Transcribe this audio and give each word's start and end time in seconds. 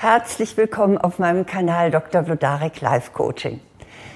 Herzlich 0.00 0.56
willkommen 0.56 0.96
auf 0.96 1.18
meinem 1.18 1.44
Kanal 1.44 1.90
Dr. 1.90 2.22
Vlodarek 2.22 2.80
Life 2.80 3.10
Coaching. 3.10 3.58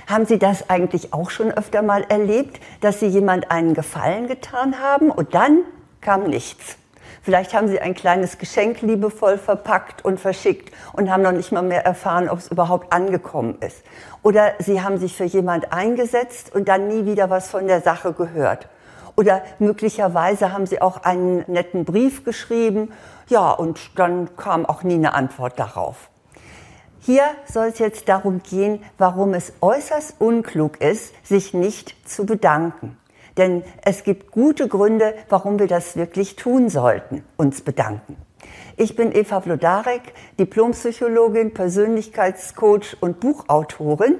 Haben 0.06 0.26
Sie 0.26 0.38
das 0.38 0.70
eigentlich 0.70 1.12
auch 1.12 1.30
schon 1.30 1.50
öfter 1.50 1.82
mal 1.82 2.04
erlebt, 2.08 2.60
dass 2.80 3.00
Sie 3.00 3.08
jemand 3.08 3.50
einen 3.50 3.74
Gefallen 3.74 4.28
getan 4.28 4.78
haben 4.78 5.10
und 5.10 5.34
dann 5.34 5.62
kam 6.00 6.30
nichts? 6.30 6.76
Vielleicht 7.20 7.52
haben 7.52 7.66
Sie 7.66 7.80
ein 7.80 7.94
kleines 7.94 8.38
Geschenk 8.38 8.80
liebevoll 8.82 9.38
verpackt 9.38 10.04
und 10.04 10.20
verschickt 10.20 10.72
und 10.92 11.10
haben 11.10 11.24
noch 11.24 11.32
nicht 11.32 11.50
mal 11.50 11.62
mehr 11.62 11.84
erfahren, 11.84 12.28
ob 12.28 12.38
es 12.38 12.46
überhaupt 12.46 12.92
angekommen 12.92 13.56
ist. 13.58 13.82
Oder 14.22 14.52
Sie 14.60 14.82
haben 14.82 14.98
sich 14.98 15.16
für 15.16 15.24
jemand 15.24 15.72
eingesetzt 15.72 16.54
und 16.54 16.68
dann 16.68 16.86
nie 16.86 17.06
wieder 17.06 17.28
was 17.28 17.50
von 17.50 17.66
der 17.66 17.80
Sache 17.80 18.12
gehört. 18.12 18.68
Oder 19.16 19.42
möglicherweise 19.58 20.52
haben 20.52 20.66
Sie 20.66 20.80
auch 20.80 21.02
einen 21.02 21.44
netten 21.46 21.84
Brief 21.84 22.24
geschrieben. 22.24 22.92
Ja, 23.32 23.50
und 23.50 23.80
dann 23.94 24.36
kam 24.36 24.66
auch 24.66 24.82
nie 24.82 24.96
eine 24.96 25.14
Antwort 25.14 25.58
darauf. 25.58 26.10
Hier 27.00 27.22
soll 27.50 27.68
es 27.68 27.78
jetzt 27.78 28.06
darum 28.10 28.42
gehen, 28.42 28.84
warum 28.98 29.32
es 29.32 29.54
äußerst 29.62 30.16
unklug 30.18 30.82
ist, 30.82 31.14
sich 31.26 31.54
nicht 31.54 31.96
zu 32.06 32.26
bedanken. 32.26 32.98
Denn 33.38 33.64
es 33.86 34.04
gibt 34.04 34.32
gute 34.32 34.68
Gründe, 34.68 35.14
warum 35.30 35.58
wir 35.58 35.66
das 35.66 35.96
wirklich 35.96 36.36
tun 36.36 36.68
sollten, 36.68 37.24
uns 37.38 37.62
bedanken. 37.62 38.18
Ich 38.76 38.96
bin 38.96 39.14
Eva 39.14 39.40
Vlodarek, 39.40 40.14
Diplompsychologin, 40.38 41.52
Persönlichkeitscoach 41.52 42.96
und 43.00 43.20
Buchautorin. 43.20 44.16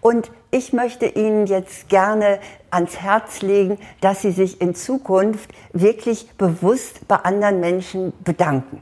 Und 0.00 0.30
ich 0.50 0.72
möchte 0.72 1.06
Ihnen 1.06 1.46
jetzt 1.46 1.88
gerne 1.88 2.38
ans 2.70 3.00
Herz 3.00 3.42
legen, 3.42 3.78
dass 4.00 4.22
Sie 4.22 4.30
sich 4.30 4.60
in 4.60 4.74
Zukunft 4.74 5.50
wirklich 5.72 6.30
bewusst 6.38 7.08
bei 7.08 7.16
anderen 7.16 7.60
Menschen 7.60 8.12
bedanken. 8.22 8.80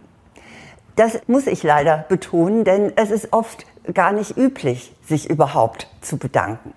Das 0.96 1.18
muss 1.26 1.46
ich 1.46 1.62
leider 1.62 2.04
betonen, 2.08 2.64
denn 2.64 2.92
es 2.96 3.10
ist 3.10 3.32
oft 3.32 3.66
gar 3.92 4.12
nicht 4.12 4.36
üblich, 4.36 4.94
sich 5.06 5.28
überhaupt 5.28 5.88
zu 6.00 6.18
bedanken. 6.18 6.72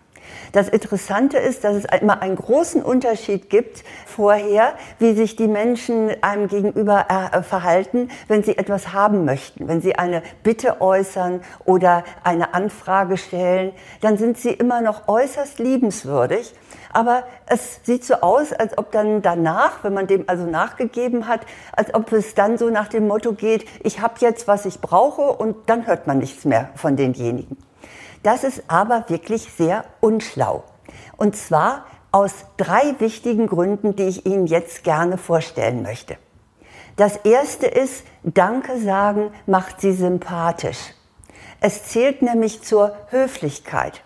Das 0.52 0.70
Interessante 0.70 1.38
ist, 1.38 1.64
dass 1.64 1.75
es 1.75 1.86
immer 2.02 2.22
einen 2.22 2.36
großen 2.36 2.81
Unterschied 2.81 3.50
gibt 3.50 3.83
vorher, 4.06 4.73
wie 5.00 5.14
sich 5.14 5.36
die 5.36 5.47
Menschen 5.47 6.11
einem 6.22 6.47
gegenüber 6.47 7.06
äh, 7.09 7.44
verhalten, 7.44 8.09
wenn 8.28 8.44
sie 8.44 8.58
etwas 8.58 8.94
haben 8.94 9.25
möchten. 9.25 9.67
Wenn 9.67 9.81
sie 9.81 9.95
eine 9.95 10.23
Bitte 10.44 10.81
äußern 10.81 11.42
oder 11.66 12.03
eine 12.23 12.53
Anfrage 12.53 13.17
stellen, 13.17 13.73
dann 14.02 14.17
sind 14.17 14.38
sie 14.38 14.52
immer 14.52 14.81
noch 14.81 15.08
äußerst 15.08 15.59
liebenswürdig. 15.59 16.53
Aber 16.94 17.23
es 17.45 17.81
sieht 17.84 18.06
so 18.06 18.16
aus, 18.16 18.53
als 18.53 18.78
ob 18.78 18.91
dann 18.91 19.22
danach, 19.22 19.84
wenn 19.84 19.94
man 19.94 20.08
dem 20.08 20.23
also 20.28 20.45
nachgegeben 20.45 21.28
hat, 21.28 21.41
als 21.73 21.94
ob 21.94 22.12
es 22.12 22.34
dann 22.34 22.58
so 22.58 22.69
nach 22.69 22.88
dem 22.88 23.08
Motto 23.08 23.34
geht, 23.34 23.67
ich 23.84 24.02
habe 24.02 24.16
jetzt, 24.19 24.47
was 24.47 24.66
ich 24.66 24.80
brauche 24.80 25.22
und 25.22 25.69
dann 25.69 25.86
hört 25.86 26.08
man 26.08 26.17
nichts 26.17 26.45
mehr 26.45 26.69
von 26.75 26.95
denjenigen. 26.95 27.58
Das 28.23 28.44
ist 28.44 28.64
aber 28.68 29.06
wirklich 29.08 29.52
sehr 29.58 29.86
unschlau. 30.00 30.64
Und 31.18 31.36
zwar 31.36 31.86
aus 32.12 32.46
drei 32.58 32.96
wichtigen 33.00 33.48
Gründen, 33.48 33.96
die 33.96 34.04
ich 34.04 34.26
Ihnen 34.26 34.48
jetzt 34.48 34.84
gerne 34.84 35.18
vorstellen 35.18 35.82
möchte. 35.82 36.18
Das 36.96 37.18
erste 37.18 37.68
ist, 37.68 38.04
Danke 38.24 38.80
sagen 38.80 39.32
macht 39.46 39.82
Sie 39.82 39.94
sympathisch. 39.94 40.80
Es 41.59 41.86
zählt 41.86 42.22
nämlich 42.22 42.64
zur 42.64 42.96
Höflichkeit. 43.09 44.02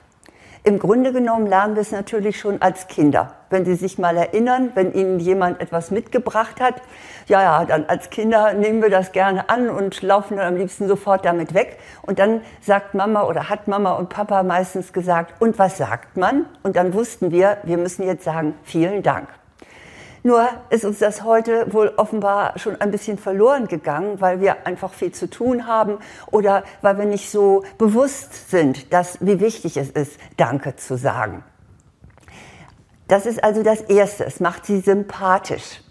Im 0.64 0.78
Grunde 0.78 1.12
genommen 1.12 1.48
lernen 1.48 1.76
wir 1.76 1.82
es 1.82 1.92
natürlich 1.92 2.40
schon 2.40 2.62
als 2.62 2.88
Kinder. 2.88 3.34
Wenn 3.52 3.66
Sie 3.66 3.76
sich 3.76 4.00
mal 4.00 4.18
erinnern, 4.18 4.72
wenn 4.74 4.94
Ihnen 4.94 5.20
jemand 5.20 5.62
etwas 5.62 5.92
mitgebracht 5.92 6.60
hat, 6.60 6.82
ja, 7.28 7.42
ja, 7.42 7.66
dann 7.66 7.86
als 7.86 8.10
Kinder 8.10 8.54
nehmen 8.54 8.82
wir 8.82 8.90
das 8.90 9.12
gerne 9.12 9.50
an 9.50 9.70
und 9.70 10.02
laufen 10.02 10.38
dann 10.38 10.48
am 10.48 10.58
liebsten 10.58 10.88
sofort 10.88 11.26
damit 11.26 11.54
weg. 11.54 11.78
Und 12.02 12.18
dann 12.18 12.42
sagt 12.62 12.96
Mama 12.96 13.24
oder 13.24 13.50
hat 13.50 13.68
Mama 13.68 13.92
und 13.94 14.10
Papa 14.10 14.44
meistens 14.44 14.94
gesagt, 14.94 15.40
und 15.40 15.60
was 15.60 15.78
sagt 15.78 16.18
man? 16.18 16.46
Und 16.64 16.76
dann 16.76 16.94
wussten 16.94 17.32
wir, 17.32 17.58
wir 17.64 17.78
müssen 17.78 18.04
jetzt 18.04 18.24
sagen, 18.24 18.56
vielen 18.64 19.04
Dank. 19.04 19.28
Nur 20.24 20.48
ist 20.70 20.86
uns 20.86 21.00
das 21.00 21.24
heute 21.24 21.74
wohl 21.74 21.94
offenbar 21.98 22.58
schon 22.60 22.80
ein 22.80 22.92
bisschen 22.92 23.18
verloren 23.18 23.68
gegangen, 23.68 24.22
weil 24.22 24.40
wir 24.40 24.68
einfach 24.68 24.94
viel 24.94 25.12
zu 25.12 25.28
tun 25.28 25.66
haben 25.66 25.98
oder 26.30 26.64
weil 26.82 26.98
wir 27.00 27.06
nicht 27.06 27.32
so 27.32 27.64
bewusst 27.80 28.52
sind, 28.52 28.94
dass, 28.94 29.18
wie 29.20 29.40
wichtig 29.40 29.78
es 29.78 29.90
ist, 29.90 30.20
Danke 30.38 30.76
zu 30.76 30.96
sagen. 30.96 31.44
Das 33.12 33.26
ist 33.26 33.44
also 33.44 33.62
das 33.62 33.82
Erste. 33.82 34.24
Es 34.24 34.40
macht 34.40 34.66
sie 34.66 34.80
sympathisch. 34.80 35.82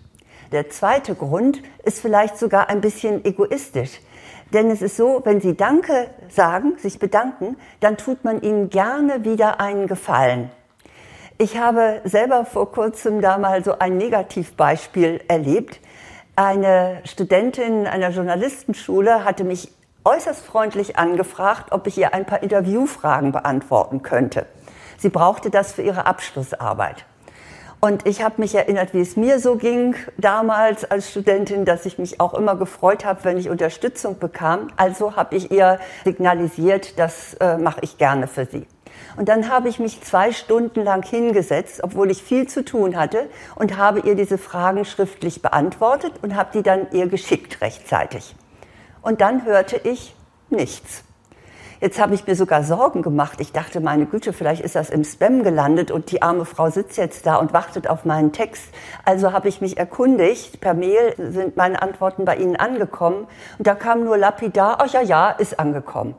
Der 0.52 0.70
zweite 0.70 1.14
Grund 1.14 1.60
ist 1.84 2.00
vielleicht 2.00 2.38
sogar 2.38 2.70
ein 2.70 2.80
bisschen 2.80 3.26
egoistisch. 3.26 4.00
Denn 4.54 4.70
es 4.70 4.80
ist 4.80 4.96
so, 4.96 5.20
wenn 5.24 5.38
Sie 5.38 5.54
Danke 5.54 6.08
sagen, 6.30 6.78
sich 6.78 6.98
bedanken, 6.98 7.58
dann 7.80 7.98
tut 7.98 8.24
man 8.24 8.40
Ihnen 8.40 8.70
gerne 8.70 9.22
wieder 9.22 9.60
einen 9.60 9.86
Gefallen. 9.86 10.50
Ich 11.36 11.58
habe 11.58 12.00
selber 12.04 12.46
vor 12.46 12.72
kurzem 12.72 13.20
da 13.20 13.36
mal 13.36 13.62
so 13.62 13.78
ein 13.78 13.98
Negativbeispiel 13.98 15.20
erlebt. 15.28 15.78
Eine 16.36 17.02
Studentin 17.04 17.86
einer 17.86 18.12
Journalistenschule 18.12 19.26
hatte 19.26 19.44
mich 19.44 19.70
äußerst 20.06 20.42
freundlich 20.42 20.96
angefragt, 20.96 21.70
ob 21.70 21.86
ich 21.86 21.98
ihr 21.98 22.14
ein 22.14 22.24
paar 22.24 22.42
Interviewfragen 22.42 23.30
beantworten 23.30 24.00
könnte. 24.00 24.46
Sie 24.96 25.10
brauchte 25.10 25.50
das 25.50 25.72
für 25.72 25.82
ihre 25.82 26.06
Abschlussarbeit. 26.06 27.04
Und 27.80 28.06
ich 28.06 28.22
habe 28.22 28.34
mich 28.42 28.54
erinnert, 28.54 28.92
wie 28.92 29.00
es 29.00 29.16
mir 29.16 29.40
so 29.40 29.56
ging 29.56 29.96
damals 30.18 30.84
als 30.84 31.10
Studentin, 31.10 31.64
dass 31.64 31.86
ich 31.86 31.98
mich 31.98 32.20
auch 32.20 32.34
immer 32.34 32.56
gefreut 32.56 33.06
habe, 33.06 33.24
wenn 33.24 33.38
ich 33.38 33.48
Unterstützung 33.48 34.18
bekam. 34.18 34.68
Also 34.76 35.16
habe 35.16 35.34
ich 35.34 35.50
ihr 35.50 35.80
signalisiert, 36.04 36.98
das 36.98 37.34
äh, 37.40 37.56
mache 37.56 37.80
ich 37.80 37.96
gerne 37.96 38.26
für 38.26 38.44
sie. 38.44 38.66
Und 39.16 39.30
dann 39.30 39.48
habe 39.48 39.70
ich 39.70 39.78
mich 39.78 40.02
zwei 40.02 40.30
Stunden 40.30 40.84
lang 40.84 41.02
hingesetzt, 41.02 41.82
obwohl 41.82 42.10
ich 42.10 42.22
viel 42.22 42.46
zu 42.46 42.66
tun 42.66 42.96
hatte, 42.96 43.30
und 43.54 43.78
habe 43.78 44.00
ihr 44.00 44.14
diese 44.14 44.36
Fragen 44.36 44.84
schriftlich 44.84 45.40
beantwortet 45.40 46.12
und 46.20 46.36
habe 46.36 46.50
die 46.52 46.62
dann 46.62 46.86
ihr 46.92 47.08
geschickt 47.08 47.62
rechtzeitig. 47.62 48.34
Und 49.00 49.22
dann 49.22 49.46
hörte 49.46 49.80
ich 49.84 50.14
nichts. 50.50 51.02
Jetzt 51.80 51.98
habe 51.98 52.14
ich 52.14 52.26
mir 52.26 52.34
sogar 52.34 52.62
Sorgen 52.62 53.00
gemacht. 53.00 53.40
Ich 53.40 53.52
dachte, 53.52 53.80
meine 53.80 54.04
Güte, 54.04 54.34
vielleicht 54.34 54.62
ist 54.62 54.76
das 54.76 54.90
im 54.90 55.02
Spam 55.02 55.42
gelandet 55.42 55.90
und 55.90 56.12
die 56.12 56.20
arme 56.20 56.44
Frau 56.44 56.68
sitzt 56.68 56.98
jetzt 56.98 57.24
da 57.24 57.36
und 57.36 57.54
wartet 57.54 57.88
auf 57.88 58.04
meinen 58.04 58.32
Text. 58.32 58.64
Also 59.06 59.32
habe 59.32 59.48
ich 59.48 59.62
mich 59.62 59.78
erkundigt. 59.78 60.60
Per 60.60 60.74
Mail 60.74 61.14
sind 61.16 61.56
meine 61.56 61.80
Antworten 61.80 62.26
bei 62.26 62.36
Ihnen 62.36 62.56
angekommen. 62.56 63.26
Und 63.56 63.66
da 63.66 63.74
kam 63.74 64.04
nur 64.04 64.18
lapidar, 64.18 64.76
ach 64.80 64.92
ja, 64.92 65.00
ja, 65.00 65.30
ist 65.30 65.58
angekommen. 65.58 66.16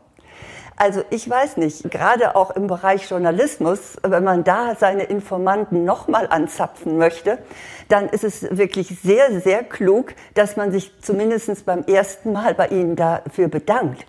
Also 0.78 1.04
ich 1.12 1.30
weiß 1.30 1.58
nicht, 1.58 1.92
gerade 1.92 2.36
auch 2.36 2.50
im 2.56 2.66
Bereich 2.66 3.08
Journalismus, 3.08 3.98
wenn 4.02 4.24
man 4.24 4.44
da 4.44 4.74
seine 4.80 5.04
Informanten 5.04 5.86
nochmal 5.86 6.26
anzapfen 6.28 6.98
möchte, 6.98 7.38
dann 7.88 8.10
ist 8.10 8.24
es 8.24 8.58
wirklich 8.58 8.98
sehr, 9.04 9.42
sehr 9.42 9.64
klug, 9.64 10.16
dass 10.34 10.58
man 10.58 10.72
sich 10.72 10.92
zumindest 11.02 11.68
beim 11.68 11.84
ersten 11.84 12.34
Mal 12.34 12.56
bei 12.56 12.70
Ihnen 12.70 12.96
dafür 12.96 13.48
bedankt. 13.48 14.08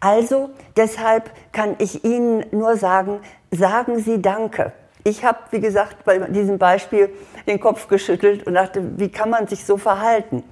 Also 0.00 0.50
deshalb 0.76 1.30
kann 1.52 1.74
ich 1.78 2.04
Ihnen 2.04 2.44
nur 2.52 2.76
sagen, 2.76 3.20
sagen 3.50 3.98
Sie 3.98 4.22
Danke. 4.22 4.72
Ich 5.04 5.24
habe, 5.24 5.38
wie 5.50 5.60
gesagt, 5.60 6.04
bei 6.04 6.18
diesem 6.18 6.58
Beispiel 6.58 7.10
den 7.46 7.60
Kopf 7.60 7.88
geschüttelt 7.88 8.46
und 8.46 8.54
dachte, 8.54 8.98
wie 8.98 9.10
kann 9.10 9.30
man 9.30 9.46
sich 9.46 9.64
so 9.64 9.76
verhalten? 9.76 10.44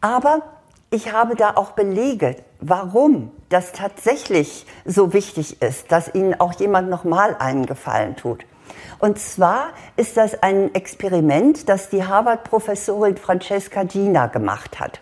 Aber 0.00 0.42
ich 0.90 1.12
habe 1.12 1.34
da 1.34 1.52
auch 1.56 1.72
Belege, 1.72 2.36
warum 2.60 3.30
das 3.48 3.72
tatsächlich 3.72 4.66
so 4.84 5.12
wichtig 5.12 5.62
ist, 5.62 5.90
dass 5.90 6.14
Ihnen 6.14 6.38
auch 6.38 6.52
jemand 6.54 6.90
nochmal 6.90 7.36
einen 7.38 7.66
Gefallen 7.66 8.16
tut. 8.16 8.44
Und 8.98 9.18
zwar 9.18 9.68
ist 9.96 10.16
das 10.16 10.42
ein 10.42 10.74
Experiment, 10.74 11.68
das 11.68 11.90
die 11.90 12.04
Harvard-Professorin 12.04 13.16
Francesca 13.16 13.82
Gina 13.82 14.26
gemacht 14.26 14.80
hat. 14.80 15.00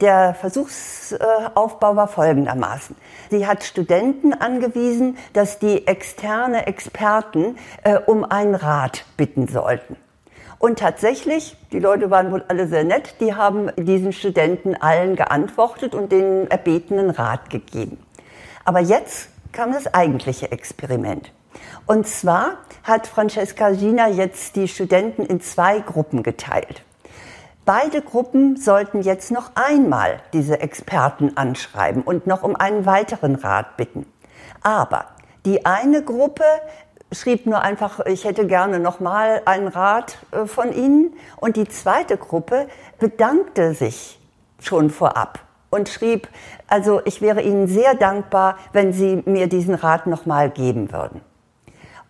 Der 0.00 0.34
Versuchsaufbau 0.34 1.96
war 1.96 2.08
folgendermaßen. 2.08 2.96
Sie 3.30 3.46
hat 3.46 3.64
Studenten 3.64 4.34
angewiesen, 4.34 5.16
dass 5.32 5.58
die 5.58 5.86
externe 5.86 6.66
Experten 6.66 7.56
äh, 7.82 7.98
um 7.98 8.24
einen 8.24 8.54
Rat 8.54 9.06
bitten 9.16 9.48
sollten. 9.48 9.96
Und 10.58 10.78
tatsächlich, 10.78 11.56
die 11.72 11.78
Leute 11.78 12.10
waren 12.10 12.30
wohl 12.30 12.44
alle 12.48 12.66
sehr 12.68 12.84
nett, 12.84 13.16
die 13.20 13.34
haben 13.34 13.70
diesen 13.76 14.12
Studenten 14.12 14.74
allen 14.74 15.16
geantwortet 15.16 15.94
und 15.94 16.12
den 16.12 16.50
erbetenen 16.50 17.10
Rat 17.10 17.48
gegeben. 17.48 17.98
Aber 18.64 18.80
jetzt 18.80 19.28
kam 19.52 19.72
das 19.72 19.92
eigentliche 19.94 20.52
Experiment. 20.52 21.32
Und 21.86 22.06
zwar 22.06 22.58
hat 22.82 23.06
Francesca 23.06 23.70
Gina 23.70 24.08
jetzt 24.08 24.56
die 24.56 24.68
Studenten 24.68 25.24
in 25.24 25.40
zwei 25.40 25.78
Gruppen 25.80 26.22
geteilt. 26.22 26.82
Beide 27.66 28.00
Gruppen 28.00 28.56
sollten 28.56 29.02
jetzt 29.02 29.32
noch 29.32 29.50
einmal 29.56 30.20
diese 30.32 30.60
Experten 30.60 31.36
anschreiben 31.36 32.02
und 32.02 32.28
noch 32.28 32.44
um 32.44 32.54
einen 32.54 32.86
weiteren 32.86 33.34
Rat 33.34 33.76
bitten. 33.76 34.06
Aber 34.62 35.06
die 35.44 35.66
eine 35.66 36.04
Gruppe 36.04 36.44
schrieb 37.10 37.44
nur 37.44 37.62
einfach, 37.62 38.06
ich 38.06 38.24
hätte 38.24 38.46
gerne 38.46 38.78
nochmal 38.78 39.42
einen 39.46 39.66
Rat 39.66 40.16
äh, 40.30 40.46
von 40.46 40.72
Ihnen. 40.72 41.14
Und 41.38 41.56
die 41.56 41.66
zweite 41.66 42.16
Gruppe 42.16 42.68
bedankte 43.00 43.74
sich 43.74 44.20
schon 44.60 44.90
vorab 44.90 45.40
und 45.70 45.88
schrieb, 45.88 46.28
also 46.68 47.00
ich 47.04 47.20
wäre 47.20 47.42
Ihnen 47.42 47.66
sehr 47.66 47.96
dankbar, 47.96 48.58
wenn 48.72 48.92
Sie 48.92 49.24
mir 49.26 49.48
diesen 49.48 49.74
Rat 49.74 50.06
nochmal 50.06 50.50
geben 50.50 50.92
würden. 50.92 51.20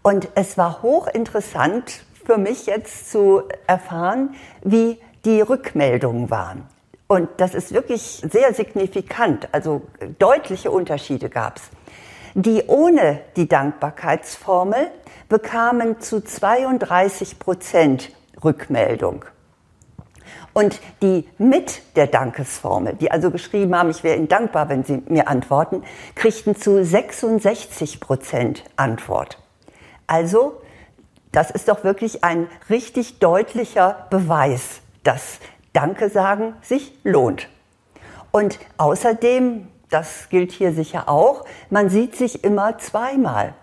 Und 0.02 0.29
es 0.35 0.59
war 0.59 0.82
hochinteressant 0.82 2.05
für 2.26 2.37
mich 2.37 2.67
jetzt 2.67 3.11
zu 3.11 3.43
erfahren, 3.67 4.35
wie 4.62 4.99
die 5.26 5.40
Rückmeldungen 5.43 6.31
waren. 6.31 6.67
Und 7.08 7.28
das 7.37 7.55
ist 7.55 7.73
wirklich 7.73 8.23
sehr 8.31 8.55
signifikant, 8.55 9.49
also 9.52 9.82
deutliche 10.19 10.70
Unterschiede 10.70 11.28
gab 11.28 11.56
es. 11.56 11.62
Die 12.34 12.64
ohne 12.67 13.20
die 13.37 13.49
Dankbarkeitsformel 13.49 14.90
bekamen 15.28 16.00
zu 16.00 16.20
32 16.20 17.38
Prozent 17.38 18.11
Rückmeldung. 18.43 19.25
Und 20.52 20.81
die 21.02 21.28
mit 21.38 21.82
der 21.96 22.06
Dankesformel, 22.06 22.94
die 22.94 23.11
also 23.11 23.31
geschrieben 23.31 23.76
haben, 23.76 23.90
ich 23.90 24.02
wäre 24.02 24.17
Ihnen 24.17 24.28
dankbar, 24.28 24.69
wenn 24.69 24.84
Sie 24.84 25.02
mir 25.06 25.28
antworten, 25.28 25.82
kriegten 26.14 26.56
zu 26.56 26.82
66 26.84 28.00
Prozent 28.00 28.64
Antwort. 28.76 29.38
Also, 30.06 30.61
das 31.32 31.50
ist 31.50 31.69
doch 31.69 31.84
wirklich 31.84 32.25
ein 32.25 32.49
richtig 32.70 33.19
deutlicher 33.19 34.06
Beweis, 34.08 34.81
dass 35.06 35.38
Danke 35.73 36.08
sagen 36.08 36.55
sich 36.62 36.93
lohnt. 37.05 37.49
Und 38.32 38.58
außerdem, 38.76 39.69
das 39.91 40.29
gilt 40.31 40.53
hier 40.53 40.73
sicher 40.73 41.08
auch, 41.08 41.44
man 41.70 41.91
sieht 41.91 42.17
sich 42.17 42.44
immer 42.44 42.79
zweimal. 42.79 43.55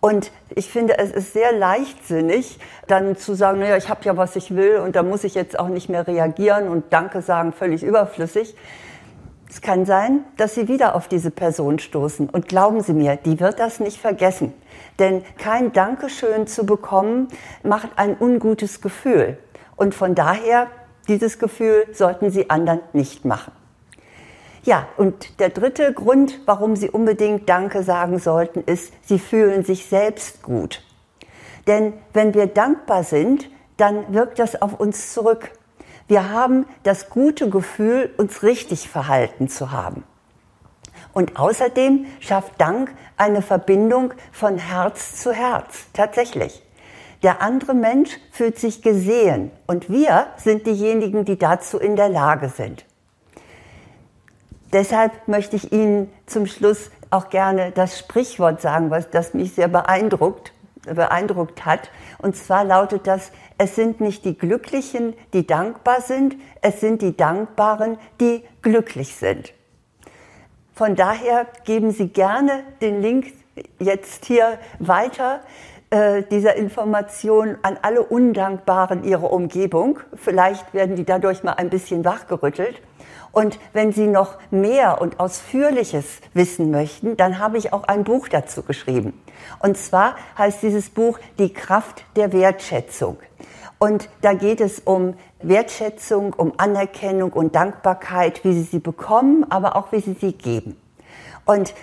Und 0.00 0.30
ich 0.54 0.68
finde, 0.70 0.98
es 0.98 1.10
ist 1.10 1.32
sehr 1.32 1.52
leichtsinnig, 1.52 2.58
dann 2.86 3.16
zu 3.16 3.34
sagen, 3.34 3.58
naja, 3.58 3.76
ich 3.76 3.88
habe 3.88 4.04
ja, 4.04 4.16
was 4.16 4.36
ich 4.36 4.54
will 4.54 4.76
und 4.76 4.94
da 4.94 5.02
muss 5.02 5.24
ich 5.24 5.34
jetzt 5.34 5.58
auch 5.58 5.68
nicht 5.68 5.88
mehr 5.88 6.06
reagieren 6.06 6.68
und 6.68 6.92
Danke 6.92 7.22
sagen, 7.22 7.52
völlig 7.52 7.82
überflüssig. 7.82 8.54
Es 9.48 9.60
kann 9.60 9.86
sein, 9.86 10.24
dass 10.36 10.54
Sie 10.54 10.68
wieder 10.68 10.94
auf 10.94 11.08
diese 11.08 11.30
Person 11.30 11.78
stoßen. 11.78 12.28
Und 12.28 12.48
glauben 12.48 12.80
Sie 12.82 12.92
mir, 12.92 13.16
die 13.16 13.40
wird 13.40 13.58
das 13.58 13.80
nicht 13.80 13.98
vergessen. 13.98 14.52
Denn 14.98 15.24
kein 15.38 15.72
Dankeschön 15.72 16.46
zu 16.46 16.66
bekommen, 16.66 17.28
macht 17.62 17.90
ein 17.96 18.16
ungutes 18.18 18.80
Gefühl. 18.80 19.38
Und 19.76 19.94
von 19.94 20.14
daher, 20.14 20.68
dieses 21.08 21.38
Gefühl 21.38 21.86
sollten 21.92 22.30
Sie 22.30 22.50
anderen 22.50 22.80
nicht 22.92 23.24
machen. 23.24 23.52
Ja, 24.64 24.88
und 24.96 25.38
der 25.38 25.50
dritte 25.50 25.92
Grund, 25.92 26.40
warum 26.44 26.74
Sie 26.74 26.90
unbedingt 26.90 27.48
Danke 27.48 27.84
sagen 27.84 28.18
sollten, 28.18 28.64
ist, 28.64 28.92
Sie 29.02 29.20
fühlen 29.20 29.64
sich 29.64 29.86
selbst 29.86 30.42
gut. 30.42 30.82
Denn 31.68 31.92
wenn 32.12 32.34
wir 32.34 32.48
dankbar 32.48 33.04
sind, 33.04 33.48
dann 33.76 34.12
wirkt 34.12 34.40
das 34.40 34.60
auf 34.60 34.80
uns 34.80 35.12
zurück. 35.12 35.52
Wir 36.08 36.30
haben 36.30 36.66
das 36.82 37.10
gute 37.10 37.48
Gefühl, 37.48 38.12
uns 38.16 38.42
richtig 38.42 38.88
verhalten 38.88 39.48
zu 39.48 39.70
haben. 39.70 40.02
Und 41.12 41.38
außerdem 41.38 42.06
schafft 42.20 42.60
Dank 42.60 42.92
eine 43.16 43.42
Verbindung 43.42 44.14
von 44.32 44.58
Herz 44.58 45.22
zu 45.22 45.32
Herz, 45.32 45.86
tatsächlich. 45.92 46.65
Der 47.26 47.42
andere 47.42 47.74
Mensch 47.74 48.20
fühlt 48.30 48.56
sich 48.56 48.82
gesehen 48.82 49.50
und 49.66 49.90
wir 49.90 50.28
sind 50.36 50.64
diejenigen, 50.64 51.24
die 51.24 51.36
dazu 51.36 51.76
in 51.76 51.96
der 51.96 52.08
Lage 52.08 52.50
sind. 52.50 52.84
Deshalb 54.72 55.26
möchte 55.26 55.56
ich 55.56 55.72
Ihnen 55.72 56.08
zum 56.26 56.46
Schluss 56.46 56.92
auch 57.10 57.28
gerne 57.28 57.72
das 57.72 57.98
Sprichwort 57.98 58.60
sagen, 58.60 58.92
was 58.92 59.10
das 59.10 59.34
mich 59.34 59.54
sehr 59.54 59.66
beeindruckt, 59.66 60.52
beeindruckt 60.84 61.66
hat. 61.66 61.90
Und 62.18 62.36
zwar 62.36 62.62
lautet 62.62 63.08
das, 63.08 63.32
es 63.58 63.74
sind 63.74 64.00
nicht 64.00 64.24
die 64.24 64.38
Glücklichen, 64.38 65.14
die 65.32 65.48
dankbar 65.48 66.02
sind, 66.02 66.36
es 66.62 66.78
sind 66.78 67.02
die 67.02 67.16
Dankbaren, 67.16 67.98
die 68.20 68.44
glücklich 68.62 69.16
sind. 69.16 69.52
Von 70.76 70.94
daher 70.94 71.48
geben 71.64 71.90
Sie 71.90 72.06
gerne 72.06 72.62
den 72.80 73.02
Link 73.02 73.32
jetzt 73.80 74.26
hier 74.26 74.60
weiter 74.78 75.40
äh, 75.90 76.22
dieser 76.24 76.56
Information 76.56 77.56
an 77.62 77.78
alle 77.82 78.02
Undankbaren 78.02 79.04
ihrer 79.04 79.32
Umgebung. 79.32 80.00
Vielleicht 80.14 80.74
werden 80.74 80.96
die 80.96 81.04
dadurch 81.04 81.44
mal 81.44 81.52
ein 81.52 81.70
bisschen 81.70 82.04
wachgerüttelt. 82.04 82.80
Und 83.32 83.58
wenn 83.72 83.92
Sie 83.92 84.06
noch 84.06 84.38
mehr 84.50 85.00
und 85.00 85.20
ausführliches 85.20 86.20
wissen 86.32 86.70
möchten, 86.70 87.16
dann 87.16 87.38
habe 87.38 87.58
ich 87.58 87.72
auch 87.72 87.84
ein 87.84 88.02
Buch 88.02 88.28
dazu 88.28 88.62
geschrieben. 88.62 89.12
Und 89.58 89.76
zwar 89.76 90.16
heißt 90.38 90.62
dieses 90.62 90.88
Buch 90.88 91.18
Die 91.38 91.52
Kraft 91.52 92.04
der 92.16 92.32
Wertschätzung. 92.32 93.18
Und 93.78 94.08
da 94.22 94.32
geht 94.32 94.62
es 94.62 94.80
um 94.80 95.14
Wertschätzung, 95.42 96.32
um 96.32 96.54
Anerkennung 96.56 97.32
und 97.32 97.54
Dankbarkeit, 97.54 98.42
wie 98.42 98.54
Sie 98.54 98.62
sie 98.62 98.78
bekommen, 98.78 99.44
aber 99.50 99.76
auch 99.76 99.92
wie 99.92 100.00
Sie 100.00 100.16
sie 100.18 100.32
geben. 100.32 100.80
Und 101.44 101.74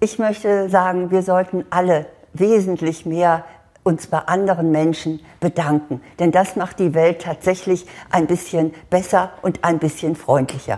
ich 0.00 0.18
möchte 0.18 0.68
sagen, 0.68 1.10
wir 1.10 1.22
sollten 1.22 1.64
alle 1.70 2.06
wesentlich 2.40 3.06
mehr 3.06 3.44
uns 3.88 4.06
bei 4.06 4.18
anderen 4.18 4.70
Menschen 4.70 5.20
bedanken. 5.40 6.02
Denn 6.18 6.30
das 6.30 6.56
macht 6.56 6.78
die 6.78 6.92
Welt 6.92 7.22
tatsächlich 7.22 7.86
ein 8.10 8.26
bisschen 8.26 8.74
besser 8.90 9.32
und 9.40 9.64
ein 9.64 9.78
bisschen 9.78 10.14
freundlicher. 10.14 10.76